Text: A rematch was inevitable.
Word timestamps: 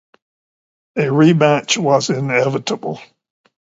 A 0.95 1.01
rematch 1.03 1.77
was 1.77 2.09
inevitable. 2.09 2.99